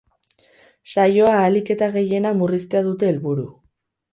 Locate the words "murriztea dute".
2.41-3.11